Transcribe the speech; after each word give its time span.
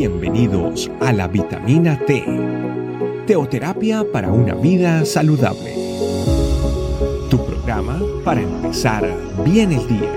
Bienvenidos 0.00 0.90
a 1.02 1.12
la 1.12 1.28
vitamina 1.28 1.98
T, 2.06 2.24
teoterapia 3.26 4.02
para 4.10 4.32
una 4.32 4.54
vida 4.54 5.04
saludable. 5.04 5.74
Tu 7.28 7.36
programa 7.44 8.00
para 8.24 8.40
empezar 8.40 9.06
bien 9.44 9.72
el 9.72 9.86
día. 9.86 10.10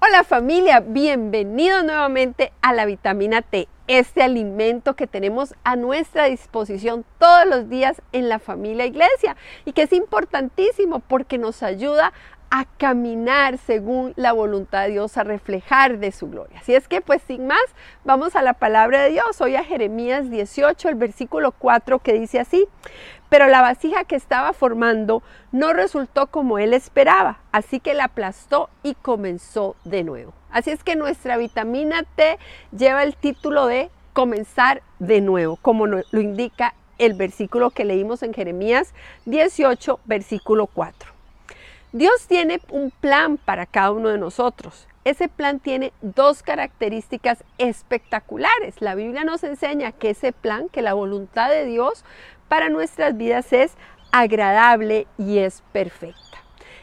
Hola 0.00 0.24
familia, 0.24 0.80
bienvenidos 0.80 1.84
nuevamente 1.84 2.50
a 2.62 2.72
la 2.72 2.86
vitamina 2.86 3.42
T, 3.42 3.68
este 3.88 4.22
alimento 4.22 4.94
que 4.96 5.06
tenemos 5.06 5.54
a 5.64 5.76
nuestra 5.76 6.24
disposición 6.26 7.04
todos 7.18 7.46
los 7.46 7.68
días 7.68 8.00
en 8.12 8.28
la 8.28 8.38
familia 8.38 8.86
iglesia 8.86 9.36
y 9.64 9.72
que 9.72 9.82
es 9.82 9.92
importantísimo 9.92 11.00
porque 11.00 11.36
nos 11.36 11.62
ayuda 11.62 12.12
a 12.50 12.64
caminar 12.64 13.58
según 13.58 14.12
la 14.16 14.32
voluntad 14.32 14.84
de 14.84 14.92
Dios, 14.92 15.16
a 15.16 15.24
reflejar 15.24 15.98
de 15.98 16.12
su 16.12 16.28
gloria. 16.28 16.60
Así 16.60 16.74
es 16.74 16.88
que 16.88 17.00
pues 17.00 17.22
sin 17.22 17.46
más, 17.46 17.64
vamos 18.04 18.36
a 18.36 18.42
la 18.42 18.54
palabra 18.54 19.02
de 19.02 19.10
Dios. 19.10 19.40
Hoy 19.40 19.56
a 19.56 19.64
Jeremías 19.64 20.30
18, 20.30 20.88
el 20.88 20.94
versículo 20.94 21.52
4 21.52 21.98
que 21.98 22.12
dice 22.12 22.40
así, 22.40 22.66
pero 23.28 23.48
la 23.48 23.62
vasija 23.62 24.04
que 24.04 24.16
estaba 24.16 24.52
formando 24.52 25.22
no 25.50 25.72
resultó 25.72 26.28
como 26.28 26.58
él 26.58 26.74
esperaba, 26.74 27.38
así 27.50 27.80
que 27.80 27.94
la 27.94 28.04
aplastó 28.04 28.70
y 28.82 28.94
comenzó 28.94 29.76
de 29.84 30.04
nuevo. 30.04 30.32
Así 30.50 30.70
es 30.70 30.84
que 30.84 30.94
nuestra 30.94 31.36
vitamina 31.36 32.04
T 32.14 32.38
lleva 32.70 33.02
el 33.02 33.16
título 33.16 33.66
de 33.66 33.90
comenzar 34.12 34.82
de 35.00 35.20
nuevo, 35.20 35.56
como 35.56 35.86
lo 35.86 36.02
indica 36.12 36.74
el 36.98 37.14
versículo 37.14 37.70
que 37.70 37.84
leímos 37.84 38.22
en 38.22 38.32
Jeremías 38.32 38.94
18, 39.26 40.00
versículo 40.04 40.66
4. 40.68 41.13
Dios 41.94 42.26
tiene 42.26 42.60
un 42.70 42.90
plan 42.90 43.36
para 43.36 43.66
cada 43.66 43.92
uno 43.92 44.08
de 44.08 44.18
nosotros. 44.18 44.88
Ese 45.04 45.28
plan 45.28 45.60
tiene 45.60 45.92
dos 46.02 46.42
características 46.42 47.44
espectaculares. 47.58 48.82
La 48.82 48.96
Biblia 48.96 49.22
nos 49.22 49.44
enseña 49.44 49.92
que 49.92 50.10
ese 50.10 50.32
plan, 50.32 50.68
que 50.68 50.82
la 50.82 50.94
voluntad 50.94 51.50
de 51.50 51.64
Dios 51.64 52.04
para 52.48 52.68
nuestras 52.68 53.16
vidas 53.16 53.52
es 53.52 53.74
agradable 54.10 55.06
y 55.18 55.38
es 55.38 55.62
perfecta. 55.70 56.38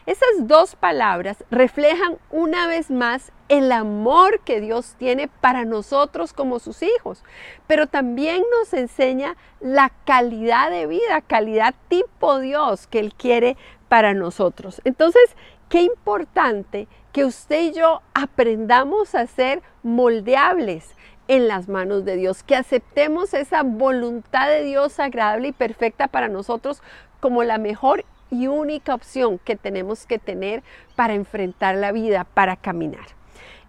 Esas 0.05 0.47
dos 0.47 0.77
palabras 0.77 1.43
reflejan 1.51 2.17
una 2.31 2.65
vez 2.67 2.89
más 2.89 3.33
el 3.49 3.73
amor 3.73 4.39
que 4.39 4.61
Dios 4.61 4.95
tiene 4.97 5.27
para 5.27 5.65
nosotros 5.65 6.31
como 6.31 6.59
sus 6.59 6.81
hijos, 6.81 7.23
pero 7.67 7.87
también 7.87 8.43
nos 8.57 8.73
enseña 8.73 9.35
la 9.59 9.91
calidad 10.05 10.71
de 10.71 10.87
vida, 10.87 11.19
calidad 11.19 11.75
tipo 11.89 12.39
Dios 12.39 12.87
que 12.87 12.99
Él 12.99 13.13
quiere 13.13 13.57
para 13.91 14.13
nosotros. 14.13 14.79
Entonces, 14.85 15.35
qué 15.67 15.81
importante 15.81 16.87
que 17.11 17.25
usted 17.25 17.61
y 17.63 17.73
yo 17.73 18.01
aprendamos 18.13 19.15
a 19.15 19.27
ser 19.27 19.61
moldeables 19.83 20.95
en 21.27 21.49
las 21.49 21.67
manos 21.67 22.05
de 22.05 22.15
Dios, 22.15 22.41
que 22.41 22.55
aceptemos 22.55 23.33
esa 23.33 23.63
voluntad 23.63 24.47
de 24.47 24.63
Dios 24.63 24.97
agradable 25.01 25.49
y 25.49 25.51
perfecta 25.51 26.07
para 26.07 26.29
nosotros 26.29 26.81
como 27.19 27.43
la 27.43 27.57
mejor 27.57 28.05
y 28.29 28.47
única 28.47 28.95
opción 28.95 29.39
que 29.39 29.57
tenemos 29.57 30.05
que 30.05 30.19
tener 30.19 30.63
para 30.95 31.13
enfrentar 31.13 31.75
la 31.75 31.91
vida, 31.91 32.23
para 32.23 32.55
caminar. 32.55 33.07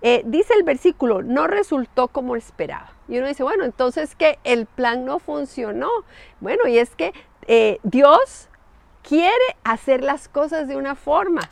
Eh, 0.02 0.22
dice 0.24 0.54
el 0.54 0.62
versículo, 0.62 1.22
no 1.22 1.48
resultó 1.48 2.06
como 2.06 2.36
esperaba. 2.36 2.92
Y 3.08 3.18
uno 3.18 3.26
dice, 3.26 3.42
bueno, 3.42 3.64
entonces 3.64 4.14
que 4.14 4.38
el 4.44 4.66
plan 4.66 5.04
no 5.04 5.18
funcionó. 5.18 5.90
Bueno, 6.38 6.68
y 6.68 6.78
es 6.78 6.94
que 6.94 7.12
eh, 7.48 7.80
Dios 7.82 8.48
quiere 9.02 9.56
hacer 9.64 10.02
las 10.02 10.28
cosas 10.28 10.68
de 10.68 10.76
una 10.76 10.94
forma, 10.94 11.42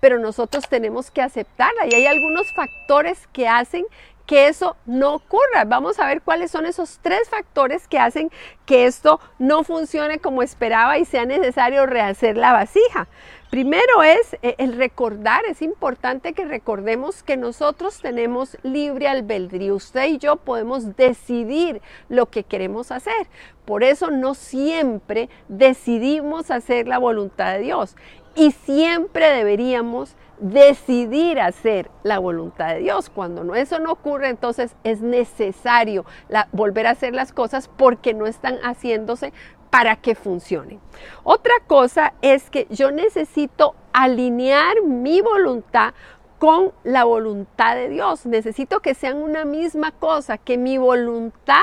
pero 0.00 0.18
nosotros 0.18 0.68
tenemos 0.68 1.10
que 1.10 1.22
aceptarla. 1.22 1.86
Y 1.86 1.94
hay 1.94 2.06
algunos 2.06 2.52
factores 2.54 3.26
que 3.32 3.48
hacen 3.48 3.84
que 4.26 4.48
eso 4.48 4.76
no 4.86 5.14
ocurra. 5.14 5.64
Vamos 5.66 5.98
a 5.98 6.06
ver 6.06 6.22
cuáles 6.22 6.50
son 6.50 6.66
esos 6.66 6.98
tres 7.02 7.28
factores 7.28 7.88
que 7.88 7.98
hacen 7.98 8.30
que 8.66 8.86
esto 8.86 9.20
no 9.38 9.64
funcione 9.64 10.18
como 10.18 10.42
esperaba 10.42 10.98
y 10.98 11.04
sea 11.04 11.24
necesario 11.24 11.86
rehacer 11.86 12.36
la 12.36 12.52
vasija. 12.52 13.08
Primero 13.50 14.02
es 14.02 14.34
eh, 14.40 14.54
el 14.56 14.78
recordar, 14.78 15.42
es 15.46 15.60
importante 15.60 16.32
que 16.32 16.46
recordemos 16.46 17.22
que 17.22 17.36
nosotros 17.36 18.00
tenemos 18.00 18.56
libre 18.62 19.08
albedrío. 19.08 19.74
Usted 19.74 20.06
y 20.06 20.16
yo 20.16 20.36
podemos 20.36 20.96
decidir 20.96 21.82
lo 22.08 22.30
que 22.30 22.44
queremos 22.44 22.90
hacer. 22.90 23.26
Por 23.66 23.84
eso 23.84 24.10
no 24.10 24.32
siempre 24.34 25.28
decidimos 25.48 26.50
hacer 26.50 26.88
la 26.88 26.96
voluntad 26.96 27.52
de 27.52 27.58
Dios 27.58 27.94
y 28.34 28.52
siempre 28.52 29.28
deberíamos 29.28 30.16
decidir 30.42 31.40
hacer 31.40 31.90
la 32.02 32.18
voluntad 32.18 32.74
de 32.74 32.80
Dios. 32.80 33.08
Cuando 33.08 33.44
no, 33.44 33.54
eso 33.54 33.78
no 33.78 33.92
ocurre, 33.92 34.28
entonces 34.28 34.74
es 34.84 35.00
necesario 35.00 36.04
volver 36.52 36.86
a 36.86 36.90
hacer 36.90 37.14
las 37.14 37.32
cosas 37.32 37.68
porque 37.68 38.12
no 38.12 38.26
están 38.26 38.58
haciéndose 38.58 39.32
para 39.70 39.96
que 39.96 40.14
funcionen. 40.14 40.80
Otra 41.22 41.54
cosa 41.66 42.12
es 42.20 42.50
que 42.50 42.66
yo 42.68 42.90
necesito 42.90 43.74
alinear 43.92 44.82
mi 44.82 45.20
voluntad 45.22 45.94
con 46.38 46.72
la 46.82 47.04
voluntad 47.04 47.76
de 47.76 47.88
Dios. 47.88 48.26
Necesito 48.26 48.80
que 48.80 48.94
sean 48.94 49.18
una 49.18 49.44
misma 49.44 49.92
cosa, 49.92 50.38
que 50.38 50.58
mi 50.58 50.76
voluntad 50.76 51.62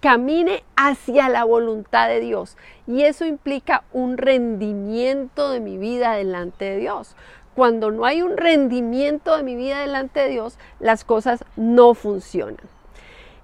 camine 0.00 0.64
hacia 0.76 1.28
la 1.28 1.44
voluntad 1.44 2.08
de 2.08 2.20
Dios. 2.20 2.56
Y 2.86 3.02
eso 3.02 3.24
implica 3.24 3.84
un 3.92 4.16
rendimiento 4.16 5.50
de 5.50 5.60
mi 5.60 5.76
vida 5.78 6.14
delante 6.14 6.64
de 6.64 6.76
Dios. 6.78 7.16
Cuando 7.54 7.90
no 7.90 8.04
hay 8.04 8.22
un 8.22 8.36
rendimiento 8.36 9.36
de 9.36 9.42
mi 9.42 9.56
vida 9.56 9.80
delante 9.80 10.20
de 10.20 10.28
Dios, 10.28 10.58
las 10.78 11.04
cosas 11.04 11.44
no 11.56 11.94
funcionan. 11.94 12.56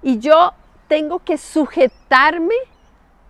Y 0.03 0.19
yo 0.19 0.53
tengo 0.89 1.19
que 1.21 1.39
sujetarme 1.39 2.55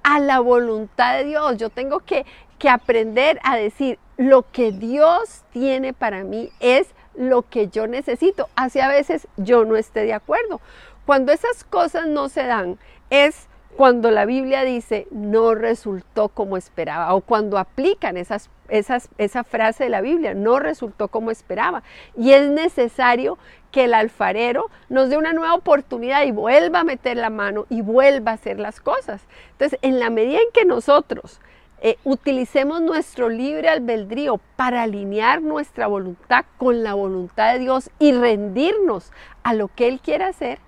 a 0.02 0.20
la 0.20 0.40
voluntad 0.40 1.16
de 1.16 1.24
Dios. 1.24 1.56
Yo 1.56 1.70
tengo 1.70 2.00
que, 2.00 2.24
aprender 2.70 3.40
a 3.44 3.56
decir, 3.56 3.98
lo 4.16 4.50
que 4.50 4.72
Dios 4.72 5.42
tiene 5.52 5.92
para 5.92 6.24
mí 6.24 6.50
es 6.60 6.88
lo 7.14 7.42
que 7.42 7.68
yo 7.68 7.86
necesito. 7.86 8.48
Así 8.56 8.80
a 8.80 8.88
veces 8.88 9.28
yo 9.36 9.64
no 9.64 9.76
esté 9.76 10.04
de 10.04 10.14
acuerdo. 10.14 10.60
Cuando 11.06 11.32
esas 11.32 11.64
cosas 11.64 12.06
no 12.06 12.28
se 12.28 12.44
dan, 12.44 12.78
es 13.10 13.46
cuando 13.76 14.10
la 14.10 14.24
Biblia 14.24 14.64
dice 14.64 15.06
no 15.10 15.54
resultó 15.54 16.28
como 16.28 16.56
esperaba 16.56 17.14
o 17.14 17.20
cuando 17.20 17.58
aplican 17.58 18.16
esa 18.16 19.44
frase 19.44 19.84
de 19.84 19.90
la 19.90 20.00
Biblia, 20.00 20.34
no 20.34 20.58
resultó 20.58 21.08
como 21.08 21.30
esperaba. 21.30 21.82
Y 22.16 22.32
es 22.32 22.48
necesario 22.48 23.38
que 23.70 23.84
el 23.84 23.94
alfarero 23.94 24.70
nos 24.88 25.10
dé 25.10 25.18
una 25.18 25.34
nueva 25.34 25.54
oportunidad 25.54 26.24
y 26.24 26.32
vuelva 26.32 26.80
a 26.80 26.84
meter 26.84 27.18
la 27.18 27.28
mano 27.28 27.66
y 27.68 27.82
vuelva 27.82 28.30
a 28.30 28.34
hacer 28.34 28.58
las 28.58 28.80
cosas. 28.80 29.20
Entonces, 29.52 29.78
en 29.82 30.00
la 30.00 30.08
medida 30.08 30.38
en 30.38 30.50
que 30.54 30.64
nosotros 30.64 31.40
eh, 31.82 31.98
utilicemos 32.04 32.80
nuestro 32.80 33.28
libre 33.28 33.68
albedrío 33.68 34.40
para 34.56 34.82
alinear 34.84 35.42
nuestra 35.42 35.86
voluntad 35.86 36.46
con 36.56 36.82
la 36.82 36.94
voluntad 36.94 37.52
de 37.52 37.58
Dios 37.58 37.90
y 37.98 38.12
rendirnos 38.12 39.12
a 39.42 39.52
lo 39.52 39.68
que 39.68 39.88
Él 39.88 40.00
quiere 40.00 40.24
hacer, 40.24 40.58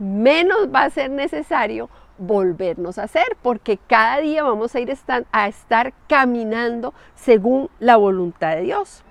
menos 0.00 0.74
va 0.74 0.82
a 0.82 0.90
ser 0.90 1.10
necesario 1.10 1.88
volvernos 2.18 2.98
a 2.98 3.04
hacer, 3.04 3.36
porque 3.42 3.78
cada 3.86 4.18
día 4.18 4.42
vamos 4.42 4.74
a 4.74 4.80
ir 4.80 4.92
a 5.32 5.48
estar 5.48 5.92
caminando 6.08 6.94
según 7.14 7.70
la 7.78 7.96
voluntad 7.96 8.56
de 8.56 8.62
Dios. 8.62 9.02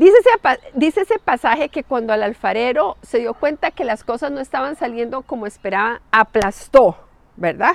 Dice 0.00 0.14
ese, 0.18 0.60
dice 0.72 1.00
ese, 1.02 1.18
pasaje 1.18 1.68
que 1.68 1.84
cuando 1.84 2.14
el 2.14 2.22
alfarero 2.22 2.96
se 3.02 3.18
dio 3.18 3.34
cuenta 3.34 3.70
que 3.70 3.84
las 3.84 4.02
cosas 4.02 4.30
no 4.30 4.40
estaban 4.40 4.74
saliendo 4.74 5.20
como 5.20 5.46
esperaba, 5.46 6.00
aplastó, 6.10 6.96
¿verdad? 7.36 7.74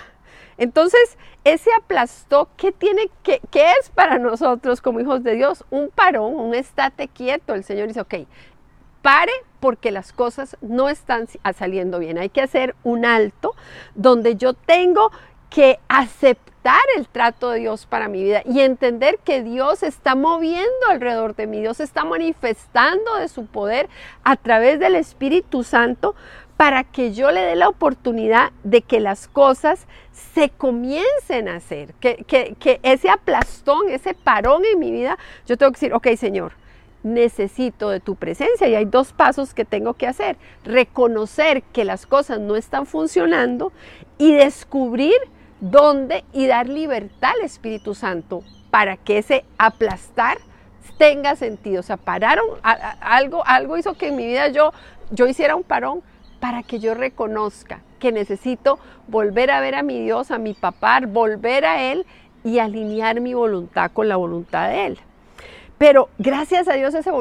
Entonces, 0.58 1.20
ese 1.44 1.70
aplastó, 1.78 2.50
¿qué, 2.58 2.72
tiene, 2.72 3.12
qué, 3.22 3.42
qué 3.52 3.70
es 3.80 3.92
para 3.92 4.18
nosotros 4.18 4.82
como 4.82 5.02
hijos 5.02 5.22
de 5.22 5.36
Dios? 5.36 5.66
Un 5.70 5.92
parón, 5.94 6.40
un 6.40 6.56
estate 6.56 7.10
quieto. 7.10 7.54
El 7.54 7.64
Señor 7.64 7.90
dice, 7.90 8.02
ok, 8.02 8.16
pare 9.06 9.34
porque 9.60 9.92
las 9.92 10.12
cosas 10.12 10.58
no 10.62 10.90
están 10.90 11.28
saliendo 11.56 12.00
bien. 12.00 12.18
Hay 12.18 12.30
que 12.30 12.42
hacer 12.42 12.76
un 12.84 13.06
alto 13.06 13.54
donde 13.94 14.36
yo 14.36 14.56
tengo 14.56 15.12
que 15.52 15.78
aceptar 15.88 16.82
el 16.98 17.08
trato 17.08 17.52
de 17.52 17.60
Dios 17.60 17.86
para 17.86 18.08
mi 18.08 18.24
vida 18.24 18.42
y 18.46 18.62
entender 18.62 19.20
que 19.24 19.44
Dios 19.44 19.84
está 19.84 20.16
moviendo 20.16 20.88
alrededor 20.90 21.36
de 21.36 21.46
mí, 21.46 21.62
Dios 21.62 21.82
está 21.82 22.04
manifestando 22.04 23.18
de 23.18 23.28
su 23.28 23.46
poder 23.46 23.90
a 24.24 24.38
través 24.38 24.80
del 24.80 24.96
Espíritu 24.96 25.64
Santo 25.64 26.16
para 26.58 26.84
que 26.84 27.14
yo 27.14 27.30
le 27.30 27.42
dé 27.42 27.56
la 27.56 27.70
oportunidad 27.70 28.54
de 28.64 28.82
que 28.82 29.00
las 29.00 29.28
cosas 29.28 29.86
se 30.34 30.50
comiencen 30.50 31.48
a 31.48 31.58
hacer, 31.58 31.94
que, 32.00 32.26
que 32.26 32.80
ese 32.82 33.12
aplastón, 33.12 33.88
ese 33.90 34.16
parón 34.16 34.64
en 34.66 34.80
mi 34.80 34.92
vida, 34.92 35.20
yo 35.46 35.58
tengo 35.58 35.72
que 35.74 35.80
decir, 35.80 35.94
ok 35.94 36.08
Señor, 36.18 36.54
necesito 37.06 37.92
de 37.92 38.00
tu 38.00 38.16
presencia 38.16 38.68
y 38.68 38.74
hay 38.74 38.86
dos 38.86 39.14
pasos 39.14 39.54
que 39.54 39.64
tengo 39.64 39.94
que 39.94 40.08
hacer. 40.08 40.38
Reconocer 40.64 41.62
que 41.62 41.86
las 41.86 42.08
cosas 42.08 42.40
no 42.40 42.56
están 42.56 42.88
funcionando 42.88 43.72
y 44.18 44.34
descubrir 44.34 45.16
dónde 45.62 46.26
y 46.34 46.48
dar 46.48 46.68
libertad 46.68 47.32
al 47.40 47.46
Espíritu 47.46 47.94
Santo 47.94 48.44
para 48.72 48.98
que 48.98 49.20
ese 49.20 49.46
aplastar 49.60 50.40
tenga 50.98 51.36
sentido. 51.36 51.82
O 51.82 51.84
sea, 51.84 51.98
pararon, 51.98 52.46
algo, 52.64 53.46
algo 53.46 53.78
hizo 53.78 53.94
que 53.94 54.08
en 54.08 54.16
mi 54.16 54.26
vida 54.26 54.48
yo, 54.48 54.74
yo 55.12 55.28
hiciera 55.28 55.56
un 55.56 55.64
parón 55.64 56.02
para 56.40 56.64
que 56.64 56.80
yo 56.80 56.96
reconozca 56.96 57.82
que 58.00 58.12
necesito 58.12 58.80
volver 59.08 59.52
a 59.52 59.60
ver 59.60 59.76
a 59.76 59.84
mi 59.84 60.02
Dios, 60.02 60.32
a 60.32 60.40
mi 60.40 60.56
papá, 60.56 61.02
volver 61.08 61.66
a 61.66 61.84
Él 61.84 62.08
y 62.44 62.58
alinear 62.58 63.22
mi 63.22 63.36
voluntad 63.36 63.92
con 63.92 64.10
la 64.10 64.16
voluntad 64.16 64.70
de 64.70 64.88
Él. 64.88 65.00
Pero 65.78 66.10
gracias 66.18 66.68
a 66.68 66.74
Dios 66.74 66.94
ese, 66.94 67.12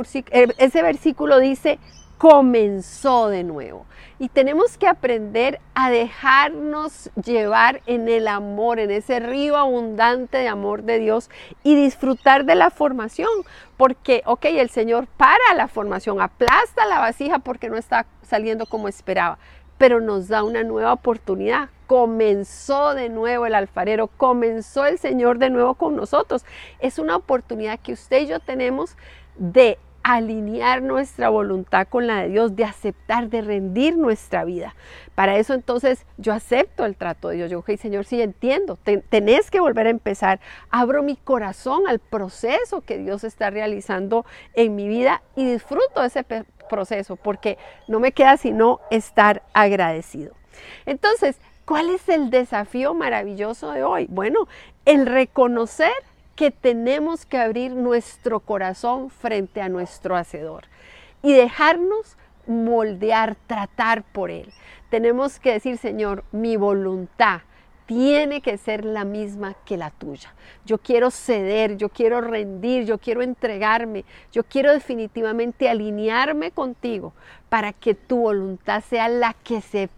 ese 0.59 0.83
versículo 0.83 1.39
dice, 1.39 1.79
comenzó 2.19 3.29
de 3.29 3.45
nuevo. 3.45 3.87
Y 4.19 4.29
tenemos 4.29 4.79
que 4.79 4.87
aprender 4.87 5.61
a 5.75 5.91
dejarnos 5.91 7.11
llevar 7.23 7.83
en 7.87 8.09
el 8.09 8.29
amor, 8.29 8.79
en 8.79 8.93
ese 8.93 9.19
río 9.19 9.57
abundante 9.57 10.39
de 10.39 10.49
amor 10.49 10.85
de 10.85 11.01
Dios 11.01 11.31
y 11.65 11.75
disfrutar 11.75 12.45
de 12.45 12.55
la 12.55 12.71
formación. 12.71 13.29
Porque, 13.77 14.23
ok, 14.25 14.45
el 14.47 14.71
Señor 14.71 15.09
para 15.17 15.55
la 15.57 15.67
formación, 15.67 16.21
aplasta 16.21 16.87
la 16.87 17.01
vasija 17.01 17.41
porque 17.41 17.69
no 17.69 17.77
está 17.77 18.07
saliendo 18.23 18.67
como 18.67 18.87
esperaba, 18.89 19.39
pero 19.85 20.01
nos 20.01 20.29
da 20.29 20.43
una 20.45 20.63
nueva 20.63 20.95
oportunidad. 20.95 21.69
Comenzó 21.87 22.95
de 22.95 23.11
nuevo 23.11 23.45
el 23.45 23.55
alfarero, 23.55 24.07
comenzó 24.07 24.87
el 24.87 24.99
Señor 24.99 25.37
de 25.37 25.51
nuevo 25.51 25.75
con 25.75 25.95
nosotros. 25.95 26.47
Es 26.79 26.99
una 26.99 27.17
oportunidad 27.17 27.79
que 27.79 27.93
usted 27.93 28.23
y 28.23 28.27
yo 28.29 28.41
tenemos 28.41 28.97
de 29.37 29.77
alinear 30.03 30.81
nuestra 30.81 31.29
voluntad 31.29 31.87
con 31.87 32.07
la 32.07 32.23
de 32.23 32.29
Dios, 32.31 32.57
de 32.57 32.65
aceptar, 32.65 33.29
de 33.29 33.43
rendir 33.43 33.99
nuestra 33.99 34.47
vida. 34.47 34.75
Para 35.15 35.37
eso 35.37 35.53
entonces 35.53 36.07
yo 36.17 36.33
acepto 36.33 36.87
el 36.87 36.97
trato 36.97 37.29
de 37.29 37.37
Dios. 37.37 37.51
Yo, 37.51 37.59
ok, 37.59 37.77
Señor, 37.77 38.07
sí 38.07 38.23
entiendo, 38.23 38.79
tenés 39.11 39.51
que 39.51 39.61
volver 39.61 39.87
a 39.87 39.91
empezar. 39.91 40.41
Abro 40.71 41.03
mi 41.03 41.17
corazón 41.17 41.83
al 41.89 41.99
proceso 41.99 42.81
que 42.81 42.97
Dios 42.97 43.23
está 43.23 43.51
realizando 43.51 44.25
en 44.55 44.77
mi 44.77 44.89
vida 44.89 45.23
y 45.37 45.45
disfruto 45.45 46.01
de 46.01 46.07
ese 46.07 46.25
proceso 46.69 47.17
porque 47.17 47.59
no 47.89 48.01
me 48.01 48.13
queda 48.13 48.37
sino 48.37 48.81
estar 48.91 49.43
agradecido. 49.53 50.35
Entonces, 50.87 51.37
¿cuál 51.65 51.91
es 51.91 52.09
el 52.09 52.31
desafío 52.31 52.95
maravilloso 52.95 53.73
de 53.73 53.83
hoy? 53.83 54.07
Bueno, 54.09 54.49
el 54.85 55.07
reconocer 55.07 55.93
que 56.37 56.51
tenemos 56.51 57.27
que 57.27 57.39
abrir 57.39 57.73
nuestro 57.73 58.41
corazón 58.41 59.11
frente 59.11 59.61
a 59.61 59.69
nuestro 59.69 60.17
Hacedor 60.17 60.65
y 61.23 61.33
dejarnos 61.33 62.17
moldear, 62.47 63.37
tratar 63.47 64.03
por 64.03 64.31
Él. 64.31 64.53
Tenemos 64.91 65.39
que 65.39 65.53
decir, 65.53 65.79
Señor, 65.79 66.25
mi 66.33 66.57
voluntad 66.57 67.41
tiene 67.87 68.41
que 68.41 68.57
ser 68.57 68.85
la 68.85 69.05
misma 69.05 69.55
que 69.65 69.77
la 69.77 69.91
tuya. 69.91 70.35
Yo 70.65 70.79
quiero 70.79 71.11
ceder, 71.11 71.77
yo 71.77 71.89
quiero 71.89 72.21
rendir, 72.21 72.85
yo 72.85 72.99
quiero 72.99 73.23
entregarme, 73.23 74.05
yo 74.33 74.45
quiero 74.45 74.73
definitivamente 74.73 75.69
alinearme 75.69 76.51
contigo 76.51 77.13
para 77.49 77.73
que 77.73 77.95
tu 77.95 78.17
voluntad 78.17 78.83
sea 78.83 79.09
la 79.09 79.35
que 79.45 79.61
se 79.61 79.89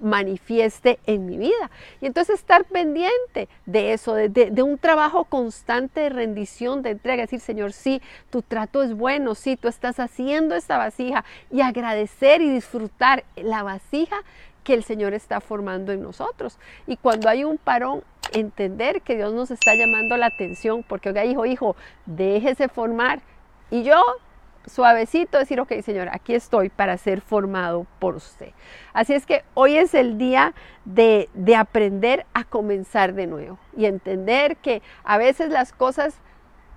manifieste 0.00 0.98
en 1.06 1.26
mi 1.26 1.38
vida. 1.38 1.70
Y 2.00 2.06
entonces 2.06 2.40
estar 2.40 2.64
pendiente 2.64 3.48
de 3.66 3.92
eso, 3.92 4.14
de, 4.14 4.62
un 4.62 4.78
trabajo 4.78 5.24
constante 5.24 6.00
de 6.00 6.08
rendición, 6.08 6.82
de 6.82 6.90
entrega, 6.90 7.22
decir, 7.22 7.40
Señor, 7.40 7.72
sí, 7.72 8.02
tu 8.30 8.42
trato 8.42 8.82
es 8.82 8.94
bueno, 8.94 9.34
sí, 9.34 9.56
tú 9.56 9.68
estás 9.68 10.00
haciendo 10.00 10.54
esta 10.54 10.76
vasija 10.76 11.24
y 11.50 11.60
agradecer 11.60 12.42
y 12.42 12.50
disfrutar 12.50 13.24
la 13.36 13.62
vasija 13.62 14.16
que 14.66 14.74
el 14.74 14.82
Señor 14.82 15.14
está 15.14 15.40
formando 15.40 15.92
en 15.92 16.02
nosotros. 16.02 16.58
Y 16.88 16.96
cuando 16.96 17.28
hay 17.28 17.44
un 17.44 17.56
parón, 17.56 18.02
entender 18.32 19.00
que 19.02 19.14
Dios 19.14 19.32
nos 19.32 19.52
está 19.52 19.76
llamando 19.76 20.16
la 20.16 20.26
atención, 20.26 20.82
porque 20.82 21.10
oiga, 21.10 21.24
hijo, 21.24 21.46
hijo, 21.46 21.76
déjese 22.04 22.68
formar. 22.68 23.20
Y 23.70 23.84
yo 23.84 24.02
suavecito 24.66 25.38
decir, 25.38 25.60
ok, 25.60 25.72
Señor, 25.82 26.08
aquí 26.10 26.34
estoy 26.34 26.68
para 26.68 26.98
ser 26.98 27.20
formado 27.20 27.86
por 28.00 28.16
usted. 28.16 28.50
Así 28.92 29.14
es 29.14 29.24
que 29.24 29.44
hoy 29.54 29.76
es 29.76 29.94
el 29.94 30.18
día 30.18 30.52
de, 30.84 31.28
de, 31.34 31.54
aprender 31.54 32.26
a 32.34 32.42
comenzar 32.42 33.14
de 33.14 33.28
nuevo 33.28 33.60
y 33.76 33.84
entender 33.84 34.56
que 34.56 34.82
a 35.04 35.16
veces 35.16 35.50
las 35.50 35.72
cosas 35.72 36.18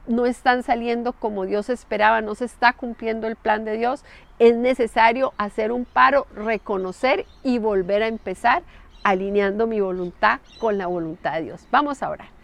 no 0.07 0.25
están 0.25 0.63
saliendo 0.63 1.13
como 1.13 1.45
Dios 1.45 1.69
esperaba, 1.69 2.21
no 2.21 2.35
se 2.35 2.45
está 2.45 2.73
cumpliendo 2.73 3.27
el 3.27 3.35
plan 3.35 3.65
de 3.65 3.77
Dios. 3.77 4.03
Es 4.39 4.55
necesario 4.55 5.33
hacer 5.37 5.71
un 5.71 5.85
paro, 5.85 6.27
reconocer 6.35 7.25
y 7.43 7.59
volver 7.59 8.03
a 8.03 8.07
empezar 8.07 8.63
alineando 9.03 9.67
mi 9.67 9.79
voluntad 9.79 10.39
con 10.59 10.77
la 10.77 10.87
voluntad 10.87 11.33
de 11.33 11.43
Dios. 11.43 11.67
Vamos 11.71 12.03
a 12.03 12.09
orar. 12.09 12.39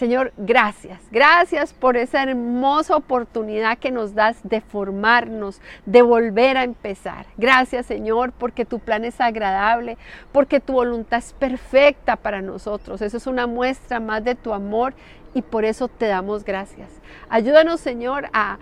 Señor, 0.00 0.32
gracias. 0.38 0.98
Gracias 1.10 1.74
por 1.74 1.98
esa 1.98 2.22
hermosa 2.22 2.96
oportunidad 2.96 3.76
que 3.76 3.90
nos 3.90 4.14
das 4.14 4.38
de 4.42 4.62
formarnos, 4.62 5.60
de 5.84 6.00
volver 6.00 6.56
a 6.56 6.64
empezar. 6.64 7.26
Gracias, 7.36 7.84
Señor, 7.84 8.32
porque 8.32 8.64
tu 8.64 8.78
plan 8.78 9.04
es 9.04 9.20
agradable, 9.20 9.98
porque 10.32 10.58
tu 10.58 10.72
voluntad 10.72 11.18
es 11.18 11.34
perfecta 11.34 12.16
para 12.16 12.40
nosotros. 12.40 13.02
Eso 13.02 13.18
es 13.18 13.26
una 13.26 13.46
muestra 13.46 14.00
más 14.00 14.24
de 14.24 14.34
tu 14.34 14.54
amor 14.54 14.94
y 15.34 15.42
por 15.42 15.64
eso 15.64 15.88
te 15.88 16.06
damos 16.06 16.44
gracias. 16.44 16.88
Ayúdanos, 17.28 17.80
Señor, 17.80 18.28
a, 18.32 18.58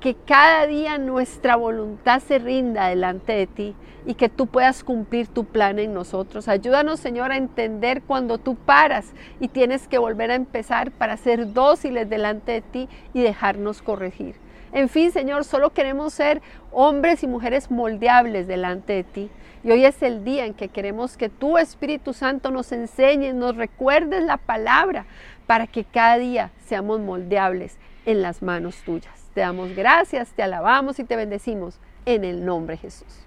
que 0.00 0.14
cada 0.14 0.66
día 0.66 0.98
nuestra 0.98 1.56
voluntad 1.56 2.20
se 2.20 2.38
rinda 2.38 2.88
delante 2.88 3.32
de 3.32 3.46
ti 3.46 3.74
y 4.06 4.14
que 4.14 4.28
tú 4.28 4.46
puedas 4.46 4.84
cumplir 4.84 5.26
tu 5.28 5.44
plan 5.44 5.78
en 5.78 5.92
nosotros. 5.92 6.48
Ayúdanos, 6.48 7.00
Señor, 7.00 7.32
a 7.32 7.36
entender 7.36 8.02
cuando 8.02 8.38
tú 8.38 8.54
paras 8.54 9.12
y 9.40 9.48
tienes 9.48 9.88
que 9.88 9.98
volver 9.98 10.30
a 10.30 10.36
empezar 10.36 10.92
para 10.92 11.16
ser 11.16 11.52
dóciles 11.52 12.08
delante 12.08 12.52
de 12.52 12.60
ti 12.62 12.88
y 13.12 13.20
dejarnos 13.22 13.82
corregir. 13.82 14.36
En 14.72 14.88
fin, 14.88 15.10
Señor, 15.12 15.44
solo 15.44 15.70
queremos 15.70 16.12
ser 16.12 16.42
hombres 16.70 17.22
y 17.22 17.26
mujeres 17.26 17.70
moldeables 17.70 18.46
delante 18.46 18.92
de 18.94 19.04
ti. 19.04 19.30
Y 19.64 19.70
hoy 19.70 19.84
es 19.84 20.02
el 20.02 20.22
día 20.22 20.46
en 20.46 20.54
que 20.54 20.68
queremos 20.68 21.16
que 21.16 21.28
tu 21.28 21.58
Espíritu 21.58 22.12
Santo 22.12 22.50
nos 22.50 22.70
enseñe, 22.72 23.32
nos 23.32 23.56
recuerdes 23.56 24.22
la 24.22 24.36
palabra 24.36 25.06
para 25.46 25.66
que 25.66 25.84
cada 25.84 26.18
día 26.18 26.50
seamos 26.66 27.00
moldeables 27.00 27.76
en 28.04 28.22
las 28.22 28.42
manos 28.42 28.76
tuyas. 28.84 29.14
Te 29.34 29.40
damos 29.42 29.74
gracias, 29.74 30.30
te 30.30 30.42
alabamos 30.42 30.98
y 30.98 31.04
te 31.04 31.16
bendecimos 31.16 31.78
en 32.04 32.24
el 32.24 32.44
nombre 32.44 32.76
de 32.76 32.82
Jesús. 32.82 33.26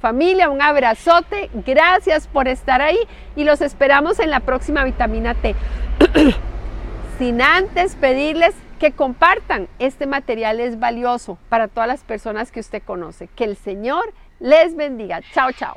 Familia, 0.00 0.48
un 0.48 0.62
abrazote, 0.62 1.50
gracias 1.66 2.28
por 2.28 2.46
estar 2.46 2.80
ahí 2.80 2.98
y 3.34 3.44
los 3.44 3.60
esperamos 3.60 4.20
en 4.20 4.30
la 4.30 4.40
próxima 4.40 4.84
vitamina 4.84 5.34
T. 5.34 5.54
Sin 7.18 7.42
antes 7.42 7.96
pedirles 7.96 8.54
que 8.78 8.92
compartan 8.92 9.68
este 9.80 10.06
material 10.06 10.60
es 10.60 10.78
valioso 10.78 11.36
para 11.48 11.66
todas 11.66 11.88
las 11.88 12.04
personas 12.04 12.52
que 12.52 12.60
usted 12.60 12.82
conoce. 12.82 13.28
Que 13.34 13.44
el 13.44 13.56
Señor 13.56 14.12
les 14.38 14.76
bendiga. 14.76 15.20
Chao, 15.32 15.50
chao. 15.52 15.76